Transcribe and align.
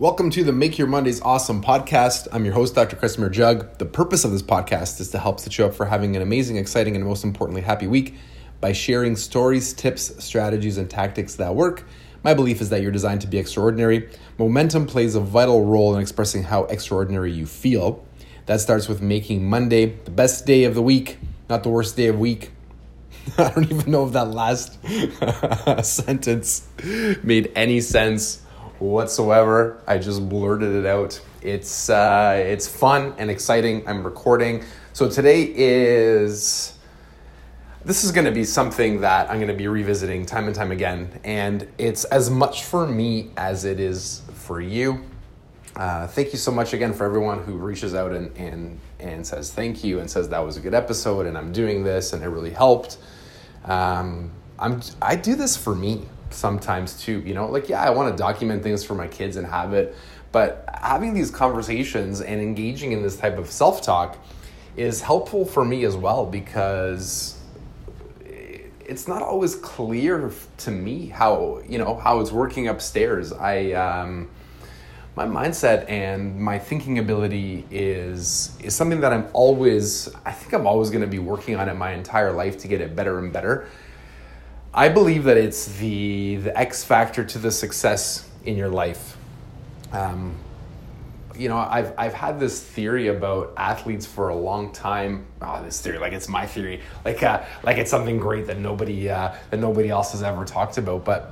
Welcome 0.00 0.30
to 0.30 0.42
the 0.42 0.52
Make 0.52 0.76
Your 0.76 0.88
Mondays 0.88 1.20
Awesome 1.20 1.62
podcast. 1.62 2.26
I'm 2.32 2.44
your 2.44 2.52
host, 2.52 2.74
Dr. 2.74 2.96
Christopher 2.96 3.30
Jug. 3.30 3.78
The 3.78 3.86
purpose 3.86 4.24
of 4.24 4.32
this 4.32 4.42
podcast 4.42 4.98
is 4.98 5.08
to 5.12 5.20
help 5.20 5.38
set 5.38 5.56
you 5.56 5.66
up 5.66 5.72
for 5.72 5.86
having 5.86 6.16
an 6.16 6.22
amazing, 6.22 6.56
exciting, 6.56 6.96
and 6.96 7.04
most 7.04 7.22
importantly, 7.22 7.62
happy 7.62 7.86
week 7.86 8.16
by 8.60 8.72
sharing 8.72 9.14
stories, 9.14 9.72
tips, 9.72 10.12
strategies, 10.18 10.78
and 10.78 10.90
tactics 10.90 11.36
that 11.36 11.54
work. 11.54 11.84
My 12.24 12.34
belief 12.34 12.60
is 12.60 12.70
that 12.70 12.82
you're 12.82 12.90
designed 12.90 13.20
to 13.20 13.28
be 13.28 13.38
extraordinary. 13.38 14.10
Momentum 14.36 14.86
plays 14.86 15.14
a 15.14 15.20
vital 15.20 15.64
role 15.64 15.94
in 15.94 16.02
expressing 16.02 16.42
how 16.42 16.64
extraordinary 16.64 17.30
you 17.30 17.46
feel. 17.46 18.04
That 18.46 18.60
starts 18.60 18.88
with 18.88 19.00
making 19.00 19.48
Monday 19.48 19.96
the 20.04 20.10
best 20.10 20.44
day 20.44 20.64
of 20.64 20.74
the 20.74 20.82
week, 20.82 21.18
not 21.48 21.62
the 21.62 21.68
worst 21.68 21.96
day 21.96 22.08
of 22.08 22.18
week. 22.18 22.50
I 23.38 23.50
don't 23.50 23.70
even 23.70 23.92
know 23.92 24.04
if 24.04 24.12
that 24.14 24.26
last 24.26 24.76
sentence 25.84 26.66
made 27.22 27.52
any 27.54 27.80
sense 27.80 28.43
whatsoever. 28.90 29.80
I 29.86 29.98
just 29.98 30.28
blurted 30.28 30.74
it 30.74 30.86
out. 30.86 31.20
It's 31.42 31.90
uh, 31.90 32.42
it's 32.46 32.68
fun 32.68 33.14
and 33.18 33.30
exciting. 33.30 33.86
I'm 33.88 34.04
recording. 34.04 34.64
So 34.92 35.08
today 35.08 35.52
is 35.54 36.78
this 37.84 38.04
is 38.04 38.12
going 38.12 38.24
to 38.24 38.32
be 38.32 38.44
something 38.44 39.00
that 39.00 39.30
I'm 39.30 39.36
going 39.36 39.48
to 39.48 39.54
be 39.54 39.68
revisiting 39.68 40.24
time 40.24 40.46
and 40.46 40.54
time 40.54 40.70
again, 40.70 41.20
and 41.24 41.68
it's 41.78 42.04
as 42.04 42.30
much 42.30 42.64
for 42.64 42.86
me 42.86 43.30
as 43.36 43.64
it 43.64 43.80
is 43.80 44.22
for 44.34 44.60
you. 44.60 45.04
Uh, 45.76 46.06
thank 46.06 46.32
you 46.32 46.38
so 46.38 46.52
much 46.52 46.72
again 46.72 46.92
for 46.92 47.04
everyone 47.04 47.42
who 47.42 47.54
reaches 47.54 47.94
out 47.94 48.12
and, 48.12 48.36
and 48.36 48.78
and 49.00 49.26
says 49.26 49.52
thank 49.52 49.82
you 49.82 49.98
and 49.98 50.08
says 50.08 50.28
that 50.28 50.38
was 50.38 50.56
a 50.56 50.60
good 50.60 50.72
episode 50.72 51.26
and 51.26 51.36
I'm 51.36 51.52
doing 51.52 51.82
this 51.82 52.12
and 52.12 52.22
it 52.22 52.28
really 52.28 52.52
helped. 52.52 52.98
Um, 53.64 54.30
I'm 54.58 54.80
I 55.02 55.16
do 55.16 55.34
this 55.34 55.56
for 55.56 55.74
me 55.74 56.02
sometimes 56.34 57.00
too. 57.00 57.20
You 57.20 57.34
know, 57.34 57.48
like 57.48 57.68
yeah, 57.68 57.82
I 57.82 57.90
want 57.90 58.12
to 58.12 58.18
document 58.18 58.62
things 58.62 58.84
for 58.84 58.94
my 58.94 59.08
kids 59.08 59.36
and 59.36 59.46
have 59.46 59.72
it, 59.72 59.96
but 60.32 60.68
having 60.80 61.14
these 61.14 61.30
conversations 61.30 62.20
and 62.20 62.40
engaging 62.40 62.92
in 62.92 63.02
this 63.02 63.16
type 63.16 63.38
of 63.38 63.50
self 63.50 63.82
talk 63.82 64.18
is 64.76 65.00
helpful 65.00 65.44
for 65.44 65.64
me 65.64 65.84
as 65.84 65.96
well 65.96 66.26
because 66.26 67.38
it's 68.86 69.08
not 69.08 69.22
always 69.22 69.54
clear 69.56 70.30
to 70.58 70.70
me 70.70 71.06
how 71.06 71.62
you 71.66 71.78
know 71.78 71.96
how 71.96 72.20
it's 72.20 72.32
working 72.32 72.68
upstairs. 72.68 73.32
I 73.32 73.72
um, 73.72 74.28
my 75.16 75.26
mindset 75.26 75.88
and 75.88 76.38
my 76.40 76.58
thinking 76.58 76.98
ability 76.98 77.64
is 77.70 78.56
is 78.60 78.74
something 78.74 79.00
that 79.00 79.12
I'm 79.12 79.28
always 79.32 80.08
I 80.24 80.32
think 80.32 80.52
I'm 80.52 80.66
always 80.66 80.90
going 80.90 81.02
to 81.02 81.08
be 81.08 81.18
working 81.18 81.56
on 81.56 81.68
it 81.68 81.74
my 81.74 81.92
entire 81.92 82.32
life 82.32 82.58
to 82.58 82.68
get 82.68 82.80
it 82.80 82.94
better 82.94 83.18
and 83.18 83.32
better. 83.32 83.68
I 84.76 84.88
believe 84.88 85.24
that 85.24 85.36
it's 85.36 85.66
the 85.78 86.36
the 86.36 86.58
X 86.58 86.82
factor 86.82 87.24
to 87.24 87.38
the 87.38 87.52
success 87.52 88.28
in 88.44 88.56
your 88.56 88.68
life. 88.68 89.16
Um, 89.92 90.34
you 91.36 91.48
know, 91.48 91.58
I've 91.58 91.94
I've 91.96 92.12
had 92.12 92.40
this 92.40 92.60
theory 92.60 93.06
about 93.06 93.52
athletes 93.56 94.04
for 94.04 94.30
a 94.30 94.34
long 94.34 94.72
time. 94.72 95.26
Oh, 95.40 95.62
this 95.62 95.80
theory, 95.80 95.98
like 95.98 96.12
it's 96.12 96.28
my 96.28 96.44
theory, 96.44 96.80
like 97.04 97.22
uh, 97.22 97.44
like 97.62 97.78
it's 97.78 97.90
something 97.90 98.18
great 98.18 98.48
that 98.48 98.58
nobody 98.58 99.08
uh, 99.08 99.36
that 99.50 99.60
nobody 99.60 99.90
else 99.90 100.10
has 100.10 100.24
ever 100.24 100.44
talked 100.44 100.76
about. 100.76 101.04
But 101.04 101.30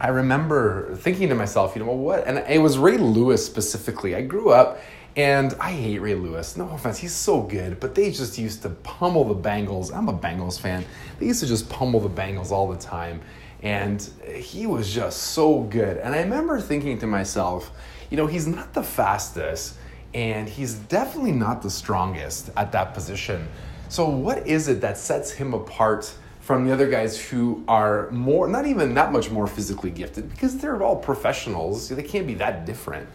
I 0.00 0.08
remember 0.08 0.96
thinking 0.96 1.28
to 1.28 1.36
myself, 1.36 1.76
you 1.76 1.80
know, 1.80 1.86
well, 1.86 1.98
what? 1.98 2.26
And 2.26 2.38
it 2.38 2.58
was 2.58 2.78
Ray 2.78 2.98
Lewis 2.98 3.46
specifically. 3.46 4.16
I 4.16 4.22
grew 4.22 4.50
up 4.50 4.80
and 5.16 5.54
I 5.60 5.72
hate 5.72 5.98
Ray 5.98 6.14
Lewis. 6.14 6.56
No 6.56 6.70
offense, 6.70 6.98
he's 6.98 7.14
so 7.14 7.42
good, 7.42 7.80
but 7.80 7.94
they 7.94 8.10
just 8.10 8.38
used 8.38 8.62
to 8.62 8.70
pummel 8.70 9.24
the 9.24 9.48
Bengals. 9.48 9.94
I'm 9.94 10.08
a 10.08 10.16
Bengals 10.16 10.58
fan. 10.58 10.84
They 11.18 11.26
used 11.26 11.40
to 11.40 11.46
just 11.46 11.68
pummel 11.68 12.00
the 12.00 12.08
Bengals 12.08 12.50
all 12.50 12.68
the 12.68 12.78
time. 12.78 13.20
And 13.62 14.02
he 14.34 14.66
was 14.66 14.92
just 14.92 15.18
so 15.18 15.60
good. 15.60 15.98
And 15.98 16.14
I 16.14 16.22
remember 16.22 16.60
thinking 16.60 16.98
to 16.98 17.06
myself, 17.06 17.70
you 18.10 18.16
know, 18.16 18.26
he's 18.26 18.46
not 18.46 18.72
the 18.74 18.82
fastest 18.82 19.76
and 20.14 20.48
he's 20.48 20.74
definitely 20.74 21.32
not 21.32 21.62
the 21.62 21.70
strongest 21.70 22.50
at 22.56 22.72
that 22.72 22.94
position. 22.94 23.48
So, 23.88 24.08
what 24.08 24.46
is 24.46 24.68
it 24.68 24.80
that 24.80 24.98
sets 24.98 25.30
him 25.30 25.54
apart 25.54 26.12
from 26.40 26.66
the 26.66 26.72
other 26.72 26.88
guys 26.88 27.20
who 27.20 27.62
are 27.68 28.10
more, 28.10 28.48
not 28.48 28.66
even 28.66 28.94
that 28.94 29.12
much 29.12 29.30
more 29.30 29.46
physically 29.46 29.90
gifted 29.90 30.30
because 30.30 30.58
they're 30.58 30.82
all 30.82 30.96
professionals? 30.96 31.88
They 31.88 32.02
can't 32.02 32.26
be 32.26 32.34
that 32.34 32.66
different. 32.66 33.08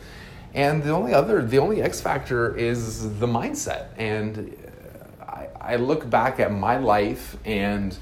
And 0.54 0.82
the 0.82 0.92
only 0.92 1.14
other, 1.14 1.42
the 1.46 1.60
only 1.60 1.82
X 1.82 2.02
factor 2.02 2.56
is 2.56 3.20
the 3.20 3.28
mindset. 3.28 3.90
And 3.98 4.56
I, 5.22 5.48
I 5.60 5.76
look 5.76 6.10
back 6.10 6.40
at 6.40 6.52
my 6.52 6.78
life 6.78 7.38
and 7.46 7.98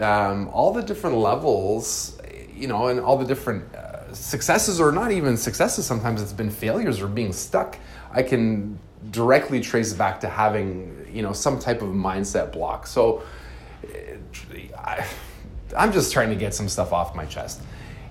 um, 0.00 0.48
all 0.48 0.72
the 0.72 0.82
different 0.82 1.16
levels, 1.16 2.18
you 2.54 2.68
know, 2.68 2.88
and 2.88 3.00
all 3.00 3.16
the 3.16 3.24
different 3.24 3.74
uh, 3.74 4.12
successes 4.12 4.80
or 4.80 4.92
not 4.92 5.12
even 5.12 5.36
successes. 5.36 5.86
Sometimes 5.86 6.20
it's 6.20 6.32
been 6.32 6.50
failures 6.50 7.00
or 7.00 7.06
being 7.06 7.32
stuck. 7.32 7.78
I 8.10 8.22
can 8.22 8.78
directly 9.10 9.60
trace 9.60 9.92
back 9.92 10.20
to 10.20 10.28
having, 10.28 11.06
you 11.12 11.22
know, 11.22 11.32
some 11.32 11.58
type 11.58 11.82
of 11.82 11.88
mindset 11.88 12.52
block. 12.52 12.86
So 12.86 13.22
I, 14.76 15.06
I'm 15.76 15.92
just 15.92 16.12
trying 16.12 16.30
to 16.30 16.36
get 16.36 16.54
some 16.54 16.68
stuff 16.68 16.92
off 16.92 17.14
my 17.14 17.24
chest. 17.24 17.62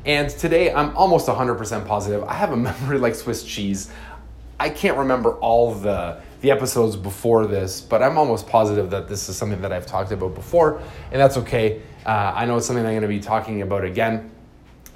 And 0.07 0.29
today 0.29 0.73
I'm 0.73 0.95
almost 0.95 1.27
100% 1.27 1.85
positive. 1.85 2.23
I 2.23 2.33
have 2.33 2.53
a 2.53 2.57
memory 2.69 2.97
like 2.97 3.13
Swiss 3.13 3.43
cheese. 3.43 3.91
I 4.59 4.69
can't 4.69 4.97
remember 4.97 5.33
all 5.33 5.75
the 5.75 6.19
the 6.39 6.51
episodes 6.51 6.95
before 6.95 7.47
this, 7.47 7.81
but 7.81 8.03
I'm 8.03 8.15
almost 8.15 8.47
positive 8.47 8.91
that 8.91 9.07
this 9.07 9.27
is 9.27 9.35
something 9.35 9.61
that 9.61 9.73
I've 9.73 9.87
talked 9.87 10.11
about 10.11 10.35
before, 10.35 10.79
and 11.11 11.19
that's 11.19 11.35
okay. 11.37 11.81
Uh, 12.05 12.31
I 12.35 12.45
know 12.45 12.57
it's 12.57 12.67
something 12.67 12.85
I'm 12.85 12.91
going 12.91 13.01
to 13.01 13.07
be 13.07 13.19
talking 13.19 13.63
about 13.63 13.83
again. 13.83 14.29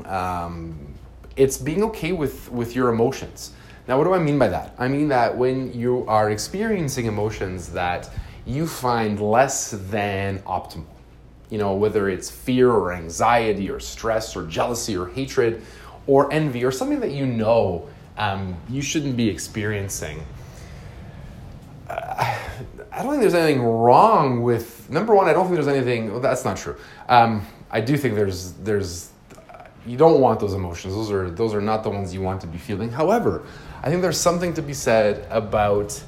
Um, 0.05 0.93
it's 1.35 1.57
being 1.57 1.83
okay 1.85 2.11
with 2.11 2.51
with 2.51 2.75
your 2.75 2.89
emotions. 2.89 3.53
Now, 3.87 3.97
what 3.97 4.03
do 4.03 4.13
I 4.13 4.19
mean 4.19 4.37
by 4.37 4.49
that? 4.49 4.75
I 4.77 4.87
mean 4.87 5.07
that 5.07 5.35
when 5.35 5.73
you 5.73 6.05
are 6.07 6.29
experiencing 6.29 7.07
emotions 7.07 7.71
that 7.73 8.07
you 8.45 8.67
find 8.67 9.19
less 9.19 9.71
than 9.71 10.39
optimal, 10.39 10.85
you 11.51 11.57
know, 11.57 11.75
whether 11.75 12.09
it's 12.09 12.31
fear 12.31 12.71
or 12.71 12.93
anxiety 12.93 13.69
or 13.69 13.79
stress 13.79 14.35
or 14.35 14.47
jealousy 14.47 14.97
or 14.97 15.07
hatred 15.07 15.61
or 16.07 16.31
envy 16.33 16.63
or 16.63 16.71
something 16.71 17.01
that 17.01 17.11
you 17.11 17.25
know 17.25 17.87
um, 18.17 18.55
you 18.69 18.81
shouldn't 18.81 19.15
be 19.17 19.29
experiencing. 19.29 20.25
Uh, 21.89 22.37
I 22.93 23.03
don't 23.03 23.11
think 23.11 23.21
there's 23.21 23.35
anything 23.35 23.61
wrong 23.61 24.41
with 24.41 24.89
number 24.89 25.13
one. 25.13 25.27
I 25.27 25.33
don't 25.33 25.43
think 25.45 25.55
there's 25.55 25.67
anything. 25.67 26.11
Well, 26.11 26.21
that's 26.21 26.45
not 26.45 26.57
true. 26.57 26.77
Um, 27.09 27.45
I 27.69 27.81
do 27.81 27.97
think 27.97 28.15
there's 28.15 28.53
there's 28.53 29.11
you 29.85 29.97
don't 29.97 30.21
want 30.21 30.39
those 30.39 30.53
emotions. 30.53 30.93
Those 30.93 31.11
are 31.11 31.29
those 31.29 31.53
are 31.53 31.61
not 31.61 31.83
the 31.83 31.89
ones 31.89 32.13
you 32.13 32.21
want 32.21 32.41
to 32.41 32.47
be 32.47 32.57
feeling. 32.57 32.91
However, 32.91 33.43
I 33.83 33.89
think 33.89 34.01
there's 34.01 34.19
something 34.19 34.53
to 34.53 34.61
be 34.61 34.73
said 34.73 35.27
about 35.29 36.01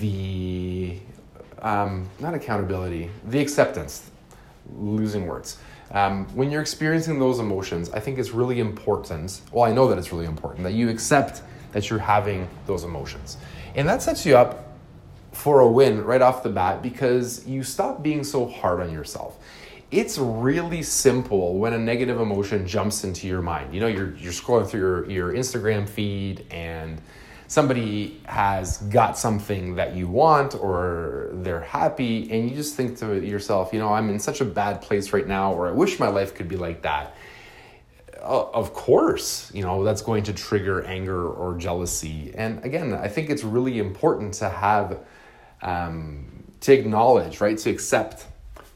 the 0.00 0.98
um, 1.62 2.08
not 2.20 2.34
accountability, 2.34 3.10
the 3.26 3.40
acceptance. 3.40 4.10
Losing 4.76 5.26
words. 5.26 5.58
Um, 5.90 6.26
when 6.34 6.50
you're 6.50 6.60
experiencing 6.60 7.18
those 7.18 7.38
emotions, 7.38 7.90
I 7.90 8.00
think 8.00 8.18
it's 8.18 8.30
really 8.30 8.60
important. 8.60 9.40
Well, 9.52 9.64
I 9.64 9.72
know 9.72 9.88
that 9.88 9.98
it's 9.98 10.12
really 10.12 10.26
important 10.26 10.64
that 10.64 10.72
you 10.74 10.90
accept 10.90 11.42
that 11.72 11.88
you're 11.88 11.98
having 11.98 12.48
those 12.66 12.84
emotions, 12.84 13.38
and 13.74 13.88
that 13.88 14.02
sets 14.02 14.26
you 14.26 14.36
up 14.36 14.68
for 15.32 15.60
a 15.60 15.68
win 15.68 16.04
right 16.04 16.20
off 16.20 16.42
the 16.42 16.48
bat 16.48 16.82
because 16.82 17.46
you 17.46 17.62
stop 17.62 18.02
being 18.02 18.24
so 18.24 18.46
hard 18.46 18.80
on 18.80 18.92
yourself. 18.92 19.38
It's 19.90 20.18
really 20.18 20.82
simple 20.82 21.58
when 21.58 21.72
a 21.72 21.78
negative 21.78 22.20
emotion 22.20 22.66
jumps 22.66 23.04
into 23.04 23.26
your 23.26 23.40
mind. 23.40 23.72
You 23.72 23.80
know, 23.80 23.86
you're, 23.86 24.14
you're 24.16 24.32
scrolling 24.32 24.68
through 24.68 24.80
your, 24.80 25.10
your 25.10 25.32
Instagram 25.32 25.88
feed 25.88 26.44
and 26.50 27.00
somebody 27.48 28.20
has 28.26 28.76
got 28.76 29.16
something 29.18 29.74
that 29.76 29.96
you 29.96 30.06
want 30.06 30.54
or 30.54 31.30
they're 31.32 31.62
happy 31.62 32.30
and 32.30 32.48
you 32.48 32.54
just 32.54 32.76
think 32.76 32.98
to 32.98 33.24
yourself, 33.24 33.72
you 33.72 33.78
know, 33.78 33.88
I'm 33.88 34.10
in 34.10 34.18
such 34.18 34.42
a 34.42 34.44
bad 34.44 34.82
place 34.82 35.14
right 35.14 35.26
now 35.26 35.54
or 35.54 35.66
I 35.66 35.72
wish 35.72 35.98
my 35.98 36.08
life 36.08 36.34
could 36.34 36.46
be 36.46 36.58
like 36.58 36.82
that. 36.82 37.16
Of 38.20 38.74
course, 38.74 39.50
you 39.54 39.62
know, 39.62 39.82
that's 39.82 40.02
going 40.02 40.24
to 40.24 40.34
trigger 40.34 40.84
anger 40.84 41.26
or 41.26 41.56
jealousy. 41.56 42.32
And 42.34 42.62
again, 42.64 42.92
I 42.92 43.08
think 43.08 43.30
it's 43.30 43.44
really 43.44 43.78
important 43.78 44.34
to 44.34 44.50
have 44.50 44.98
um, 45.62 46.44
to 46.60 46.74
acknowledge, 46.74 47.40
right? 47.40 47.56
To 47.56 47.70
accept 47.70 48.26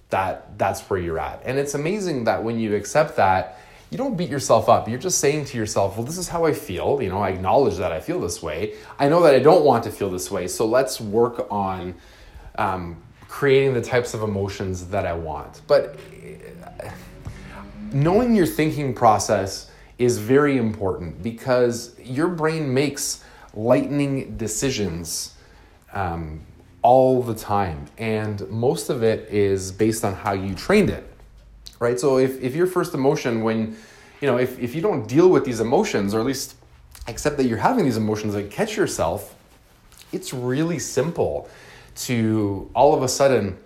that 0.08 0.58
that's 0.58 0.80
where 0.88 0.98
you're 0.98 1.18
at. 1.18 1.42
And 1.44 1.58
it's 1.58 1.74
amazing 1.74 2.24
that 2.24 2.42
when 2.42 2.58
you 2.58 2.74
accept 2.74 3.16
that, 3.16 3.58
you 3.92 3.98
don't 3.98 4.16
beat 4.16 4.30
yourself 4.30 4.70
up. 4.70 4.88
You're 4.88 4.98
just 4.98 5.18
saying 5.18 5.44
to 5.46 5.58
yourself, 5.58 5.98
well, 5.98 6.06
this 6.06 6.16
is 6.16 6.26
how 6.26 6.46
I 6.46 6.54
feel. 6.54 7.02
You 7.02 7.10
know, 7.10 7.18
I 7.18 7.28
acknowledge 7.28 7.76
that 7.76 7.92
I 7.92 8.00
feel 8.00 8.18
this 8.20 8.42
way. 8.42 8.72
I 8.98 9.06
know 9.10 9.22
that 9.22 9.34
I 9.34 9.38
don't 9.38 9.66
want 9.66 9.84
to 9.84 9.90
feel 9.90 10.08
this 10.08 10.30
way. 10.30 10.48
So 10.48 10.64
let's 10.64 10.98
work 10.98 11.46
on 11.50 11.94
um, 12.56 12.96
creating 13.28 13.74
the 13.74 13.82
types 13.82 14.14
of 14.14 14.22
emotions 14.22 14.86
that 14.86 15.04
I 15.04 15.12
want. 15.12 15.60
But 15.66 15.98
uh, 16.82 16.88
knowing 17.92 18.34
your 18.34 18.46
thinking 18.46 18.94
process 18.94 19.70
is 19.98 20.16
very 20.16 20.56
important 20.56 21.22
because 21.22 21.94
your 22.00 22.28
brain 22.28 22.72
makes 22.72 23.22
lightning 23.52 24.38
decisions 24.38 25.34
um, 25.92 26.40
all 26.80 27.22
the 27.22 27.34
time. 27.34 27.84
And 27.98 28.48
most 28.48 28.88
of 28.88 29.02
it 29.02 29.28
is 29.28 29.70
based 29.70 30.02
on 30.02 30.14
how 30.14 30.32
you 30.32 30.54
trained 30.54 30.88
it 30.88 31.11
right? 31.82 31.98
So 31.98 32.18
if, 32.18 32.40
if 32.40 32.54
your 32.54 32.66
first 32.66 32.94
emotion 32.94 33.42
when, 33.42 33.76
you 34.20 34.28
know, 34.28 34.38
if, 34.38 34.58
if 34.58 34.74
you 34.74 34.80
don't 34.80 35.06
deal 35.06 35.28
with 35.28 35.44
these 35.44 35.60
emotions, 35.60 36.14
or 36.14 36.20
at 36.20 36.26
least 36.26 36.54
accept 37.08 37.36
that 37.36 37.44
you're 37.46 37.58
having 37.58 37.84
these 37.84 37.96
emotions, 37.96 38.34
like 38.34 38.50
catch 38.50 38.76
yourself, 38.76 39.34
it's 40.12 40.32
really 40.32 40.78
simple 40.78 41.48
to 41.94 42.70
all 42.74 42.94
of 42.94 43.02
a 43.02 43.08
sudden 43.08 43.58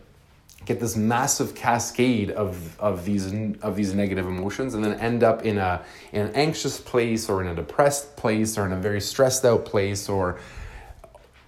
get 0.64 0.80
this 0.80 0.96
massive 0.96 1.54
cascade 1.54 2.30
of, 2.32 2.80
of 2.80 3.04
these 3.04 3.32
of 3.62 3.76
these 3.76 3.94
negative 3.94 4.26
emotions 4.26 4.74
and 4.74 4.84
then 4.84 4.98
end 4.98 5.22
up 5.22 5.44
in 5.44 5.58
a 5.58 5.84
in 6.12 6.26
an 6.26 6.34
anxious 6.34 6.80
place 6.80 7.28
or 7.28 7.40
in 7.40 7.46
a 7.46 7.54
depressed 7.54 8.16
place 8.16 8.58
or 8.58 8.66
in 8.66 8.72
a 8.72 8.76
very 8.76 9.00
stressed 9.00 9.44
out 9.44 9.64
place 9.64 10.08
or 10.08 10.40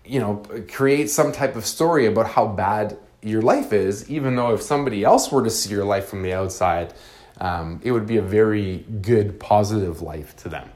you 0.04 0.20
know 0.20 0.44
create 0.70 1.10
some 1.10 1.32
type 1.32 1.56
of 1.56 1.66
story 1.66 2.06
about 2.06 2.28
how 2.28 2.46
bad 2.46 2.96
your 3.22 3.42
life 3.42 3.72
is 3.72 4.08
even 4.10 4.36
though 4.36 4.54
if 4.54 4.62
somebody 4.62 5.04
else 5.04 5.30
were 5.32 5.42
to 5.42 5.50
see 5.50 5.70
your 5.70 5.84
life 5.84 6.06
from 6.06 6.22
the 6.22 6.32
outside 6.32 6.94
um, 7.40 7.80
it 7.84 7.92
would 7.92 8.06
be 8.06 8.16
a 8.16 8.22
very 8.22 8.78
good 9.00 9.38
positive 9.40 10.02
life 10.02 10.36
to 10.36 10.48
them 10.48 10.68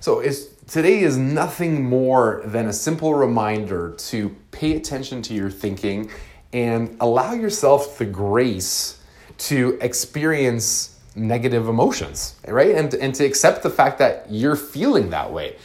so 0.00 0.22
today 0.66 1.00
is 1.00 1.16
nothing 1.16 1.84
more 1.84 2.42
than 2.44 2.68
a 2.68 2.72
simple 2.72 3.14
reminder 3.14 3.94
to 3.98 4.34
pay 4.50 4.76
attention 4.76 5.22
to 5.22 5.34
your 5.34 5.50
thinking 5.50 6.10
and 6.52 6.96
allow 7.00 7.32
yourself 7.32 7.98
the 7.98 8.04
grace 8.04 9.02
to 9.38 9.78
experience 9.80 10.98
negative 11.14 11.68
emotions, 11.68 12.36
right? 12.46 12.74
And, 12.74 12.92
and 12.94 13.14
to 13.14 13.24
accept 13.24 13.62
the 13.62 13.70
fact 13.70 13.98
that 13.98 14.26
you're 14.30 14.56
feeling 14.56 15.10
that 15.10 15.32
way. 15.32 15.56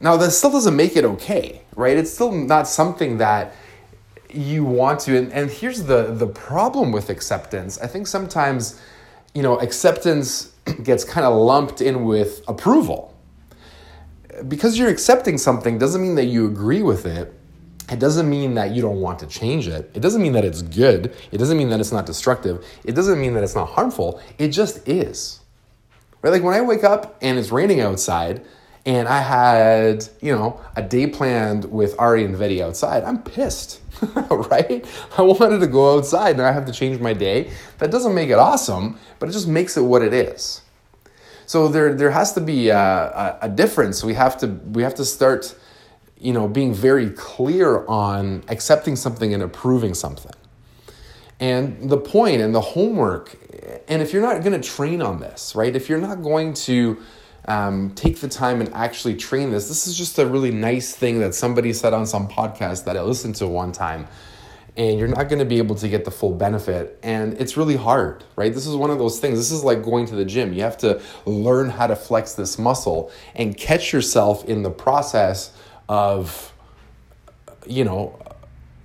Now, 0.00 0.16
that 0.16 0.30
still 0.30 0.50
doesn't 0.50 0.76
make 0.76 0.96
it 0.96 1.04
okay, 1.04 1.62
right? 1.76 1.96
It's 1.96 2.10
still 2.10 2.32
not 2.32 2.66
something 2.66 3.18
that 3.18 3.54
you 4.34 4.64
want 4.64 5.00
to. 5.00 5.16
And, 5.16 5.32
and 5.32 5.50
here's 5.50 5.84
the, 5.84 6.14
the 6.14 6.26
problem 6.26 6.92
with 6.92 7.10
acceptance. 7.10 7.78
I 7.78 7.86
think 7.86 8.06
sometimes, 8.06 8.80
you 9.34 9.42
know, 9.42 9.58
acceptance 9.58 10.52
gets 10.82 11.04
kind 11.04 11.26
of 11.26 11.34
lumped 11.34 11.80
in 11.80 12.04
with 12.04 12.42
approval. 12.48 13.16
Because 14.48 14.78
you're 14.78 14.88
accepting 14.88 15.38
something 15.38 15.78
doesn't 15.78 16.00
mean 16.00 16.14
that 16.14 16.26
you 16.26 16.46
agree 16.46 16.82
with 16.82 17.04
it 17.06 17.34
it 17.90 17.98
doesn't 17.98 18.30
mean 18.30 18.54
that 18.54 18.70
you 18.70 18.82
don't 18.82 19.00
want 19.00 19.18
to 19.18 19.26
change 19.26 19.66
it. 19.66 19.90
It 19.94 20.00
doesn't 20.00 20.22
mean 20.22 20.32
that 20.32 20.44
it's 20.44 20.62
good. 20.62 21.14
It 21.32 21.38
doesn't 21.38 21.58
mean 21.58 21.70
that 21.70 21.80
it's 21.80 21.90
not 21.90 22.06
destructive. 22.06 22.64
It 22.84 22.94
doesn't 22.94 23.20
mean 23.20 23.34
that 23.34 23.42
it's 23.42 23.56
not 23.56 23.70
harmful. 23.70 24.20
It 24.38 24.48
just 24.48 24.88
is. 24.88 25.40
Right? 26.22 26.30
Like 26.30 26.42
when 26.42 26.54
I 26.54 26.60
wake 26.60 26.84
up 26.84 27.18
and 27.20 27.38
it's 27.38 27.50
raining 27.50 27.80
outside 27.80 28.44
and 28.90 29.06
I 29.06 29.20
had, 29.20 30.08
you 30.20 30.34
know, 30.34 30.60
a 30.74 30.82
day 30.82 31.06
planned 31.06 31.64
with 31.66 31.94
Ari 31.96 32.24
and 32.24 32.34
Vetti 32.34 32.60
outside, 32.60 33.04
I'm 33.04 33.22
pissed. 33.22 33.80
right? 34.30 34.84
I 35.16 35.22
wanted 35.22 35.60
to 35.60 35.68
go 35.68 35.96
outside 35.96 36.32
and 36.32 36.42
I 36.42 36.50
have 36.50 36.66
to 36.66 36.72
change 36.72 37.00
my 37.00 37.12
day. 37.12 37.52
That 37.78 37.92
doesn't 37.92 38.16
make 38.16 38.30
it 38.30 38.38
awesome, 38.38 38.98
but 39.20 39.28
it 39.28 39.32
just 39.32 39.46
makes 39.46 39.76
it 39.76 39.82
what 39.82 40.02
it 40.02 40.12
is. 40.12 40.62
So 41.46 41.68
there, 41.68 41.94
there 41.94 42.10
has 42.10 42.32
to 42.32 42.40
be 42.40 42.70
a, 42.70 43.38
a, 43.40 43.48
difference. 43.48 44.02
We 44.02 44.14
have 44.14 44.36
to, 44.38 44.48
we 44.48 44.82
have 44.82 44.96
to 44.96 45.04
start 45.04 45.54
you 46.18 46.32
know, 46.32 46.48
being 46.48 46.74
very 46.74 47.10
clear 47.10 47.86
on 47.86 48.42
accepting 48.48 48.96
something 48.96 49.32
and 49.32 49.40
approving 49.40 49.94
something. 49.94 50.32
And 51.38 51.88
the 51.88 51.96
point 51.96 52.40
and 52.40 52.52
the 52.52 52.60
homework, 52.60 53.36
and 53.86 54.02
if 54.02 54.12
you're 54.12 54.22
not 54.22 54.42
going 54.42 54.60
to 54.60 54.68
train 54.68 55.00
on 55.00 55.20
this, 55.20 55.54
right? 55.54 55.76
If 55.76 55.88
you're 55.88 56.00
not 56.00 56.22
going 56.22 56.54
to 56.54 57.00
um, 57.50 57.90
take 57.96 58.20
the 58.20 58.28
time 58.28 58.60
and 58.60 58.72
actually 58.74 59.16
train 59.16 59.50
this, 59.50 59.66
this 59.66 59.88
is 59.88 59.98
just 59.98 60.18
a 60.20 60.26
really 60.26 60.52
nice 60.52 60.94
thing 60.94 61.18
that 61.18 61.34
somebody 61.34 61.72
said 61.72 61.92
on 61.92 62.06
some 62.06 62.28
podcast 62.28 62.84
that 62.84 62.96
I 62.96 63.02
listened 63.02 63.34
to 63.36 63.48
one 63.48 63.72
time. 63.72 64.06
And 64.76 65.00
you're 65.00 65.08
not 65.08 65.28
going 65.28 65.40
to 65.40 65.44
be 65.44 65.58
able 65.58 65.74
to 65.74 65.88
get 65.88 66.04
the 66.04 66.12
full 66.12 66.32
benefit. 66.32 67.00
And 67.02 67.34
it's 67.40 67.56
really 67.56 67.74
hard, 67.74 68.22
right? 68.36 68.54
This 68.54 68.68
is 68.68 68.76
one 68.76 68.90
of 68.90 68.98
those 68.98 69.18
things. 69.18 69.36
This 69.36 69.50
is 69.50 69.64
like 69.64 69.82
going 69.82 70.06
to 70.06 70.14
the 70.14 70.24
gym. 70.24 70.52
You 70.52 70.62
have 70.62 70.78
to 70.78 71.02
learn 71.26 71.70
how 71.70 71.88
to 71.88 71.96
flex 71.96 72.34
this 72.34 72.56
muscle 72.56 73.10
and 73.34 73.56
catch 73.56 73.92
yourself 73.92 74.44
in 74.44 74.62
the 74.62 74.70
process 74.70 75.52
of, 75.88 76.52
you 77.66 77.82
know, 77.82 78.16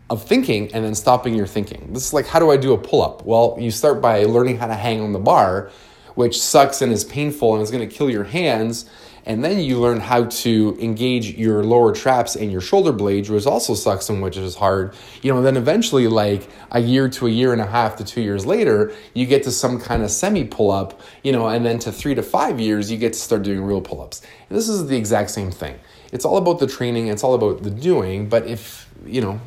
of 0.10 0.24
thinking 0.24 0.74
and 0.74 0.84
then 0.84 0.96
stopping 0.96 1.36
your 1.36 1.48
thinking. 1.48 1.94
This 1.94 2.08
is 2.08 2.14
like, 2.14 2.26
how 2.26 2.40
do 2.40 2.50
I 2.50 2.58
do 2.58 2.74
a 2.74 2.80
pull 2.80 3.04
up? 3.04 3.24
Well, 3.24 3.56
you 3.60 3.70
start 3.70 4.02
by 4.02 4.24
learning 4.24 4.58
how 4.58 4.66
to 4.66 4.76
hang 4.76 5.02
on 5.02 5.14
the 5.14 5.20
bar, 5.20 5.70
which 6.16 6.42
sucks 6.42 6.82
and 6.82 6.92
is 6.92 7.04
painful 7.04 7.54
and 7.54 7.64
is 7.64 7.72
going 7.72 7.88
to 7.88 7.96
kill 7.96 8.10
your 8.10 8.24
hands. 8.24 8.90
And 9.28 9.44
then 9.44 9.60
you 9.60 9.80
learn 9.80 10.00
how 10.00 10.26
to 10.26 10.78
engage 10.80 11.32
your 11.32 11.64
lower 11.64 11.92
traps 11.94 12.36
and 12.36 12.52
your 12.52 12.62
shoulder 12.62 12.92
blades, 12.92 13.28
which 13.28 13.48
also 13.48 13.74
sucks 13.74 14.08
and 14.08 14.22
which 14.22 14.38
is 14.38 14.56
hard. 14.56 14.94
You 15.24 15.34
know, 15.34 15.42
then 15.42 15.58
eventually, 15.58 16.08
like 16.08 16.48
a 16.70 16.80
year 16.80 17.10
to 17.10 17.26
a 17.26 17.30
year 17.32 17.52
and 17.52 17.60
a 17.60 17.66
half 17.66 17.96
to 17.96 18.04
two 18.04 18.22
years 18.22 18.46
later, 18.46 18.94
you 19.16 19.26
get 19.26 19.42
to 19.44 19.52
some 19.52 19.80
kind 19.80 20.04
of 20.04 20.12
semi 20.12 20.44
pull 20.44 20.70
up, 20.70 21.02
you 21.24 21.32
know, 21.32 21.48
and 21.48 21.66
then 21.66 21.80
to 21.80 21.92
three 21.92 22.14
to 22.14 22.22
five 22.22 22.60
years, 22.60 22.92
you 22.92 22.98
get 22.98 23.14
to 23.14 23.20
start 23.20 23.42
doing 23.42 23.64
real 23.64 23.82
pull 23.82 24.02
ups. 24.02 24.22
And 24.48 24.58
this 24.58 24.70
is 24.70 24.88
the 24.88 24.96
exact 24.96 25.32
same 25.32 25.50
thing 25.50 25.80
it's 26.12 26.24
all 26.24 26.38
about 26.38 26.60
the 26.60 26.68
training, 26.68 27.08
it's 27.08 27.24
all 27.26 27.34
about 27.34 27.64
the 27.64 27.70
doing, 27.70 28.30
but 28.30 28.48
if, 28.48 28.90
you 29.06 29.20
know, 29.20 29.40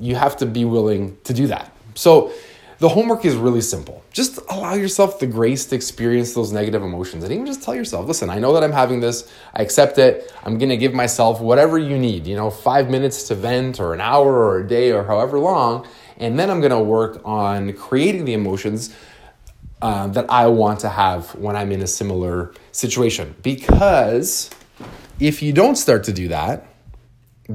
you 0.00 0.16
have 0.16 0.36
to 0.38 0.46
be 0.46 0.64
willing 0.64 1.16
to 1.22 1.32
do 1.32 1.46
that. 1.46 1.72
So 1.94 2.32
the 2.80 2.88
homework 2.88 3.26
is 3.26 3.36
really 3.36 3.60
simple. 3.60 4.02
Just 4.10 4.38
allow 4.48 4.72
yourself 4.72 5.20
the 5.20 5.26
grace 5.26 5.66
to 5.66 5.76
experience 5.76 6.32
those 6.32 6.50
negative 6.50 6.82
emotions 6.82 7.22
and 7.22 7.32
even 7.32 7.44
just 7.44 7.62
tell 7.62 7.74
yourself, 7.74 8.08
listen, 8.08 8.30
I 8.30 8.38
know 8.38 8.54
that 8.54 8.64
I'm 8.64 8.72
having 8.72 9.00
this, 9.00 9.30
I 9.54 9.60
accept 9.60 9.98
it, 9.98 10.32
I'm 10.44 10.56
gonna 10.56 10.78
give 10.78 10.94
myself 10.94 11.42
whatever 11.42 11.78
you 11.78 11.98
need, 11.98 12.26
you 12.26 12.34
know, 12.34 12.50
five 12.50 12.88
minutes 12.88 13.28
to 13.28 13.34
vent 13.34 13.80
or 13.80 13.92
an 13.92 14.00
hour 14.00 14.32
or 14.32 14.60
a 14.60 14.66
day 14.66 14.92
or 14.92 15.04
however 15.04 15.38
long, 15.38 15.86
and 16.16 16.38
then 16.38 16.50
I'm 16.50 16.62
gonna 16.62 16.82
work 16.82 17.20
on 17.22 17.74
creating 17.74 18.24
the 18.24 18.32
emotions 18.32 18.96
uh, 19.82 20.06
that 20.08 20.30
I 20.30 20.46
want 20.46 20.80
to 20.80 20.88
have 20.88 21.34
when 21.34 21.56
I'm 21.56 21.72
in 21.72 21.82
a 21.82 21.86
similar 21.86 22.54
situation. 22.72 23.34
Because 23.42 24.48
if 25.18 25.42
you 25.42 25.52
don't 25.52 25.76
start 25.76 26.04
to 26.04 26.14
do 26.14 26.28
that, 26.28 26.69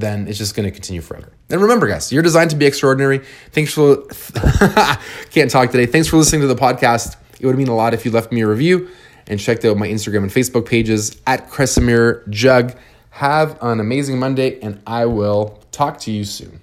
then 0.00 0.28
it's 0.28 0.38
just 0.38 0.54
going 0.54 0.64
to 0.64 0.70
continue 0.70 1.00
forever. 1.00 1.32
And 1.50 1.60
remember, 1.60 1.86
guys, 1.86 2.12
you're 2.12 2.22
designed 2.22 2.50
to 2.50 2.56
be 2.56 2.66
extraordinary. 2.66 3.20
Thanks 3.52 3.72
for 3.72 3.96
can't 5.30 5.50
talk 5.50 5.70
today. 5.70 5.86
Thanks 5.86 6.08
for 6.08 6.16
listening 6.16 6.42
to 6.42 6.46
the 6.46 6.56
podcast. 6.56 7.16
It 7.40 7.46
would 7.46 7.56
mean 7.56 7.68
a 7.68 7.74
lot 7.74 7.94
if 7.94 8.04
you 8.04 8.10
left 8.10 8.32
me 8.32 8.42
a 8.42 8.46
review 8.46 8.88
and 9.26 9.40
checked 9.40 9.64
out 9.64 9.76
my 9.76 9.88
Instagram 9.88 10.22
and 10.22 10.30
Facebook 10.30 10.66
pages 10.66 11.20
at 11.26 11.48
Kresimir 11.50 12.28
Jug. 12.28 12.74
Have 13.10 13.58
an 13.62 13.80
amazing 13.80 14.18
Monday, 14.18 14.60
and 14.60 14.80
I 14.86 15.06
will 15.06 15.62
talk 15.72 15.98
to 16.00 16.12
you 16.12 16.24
soon. 16.24 16.60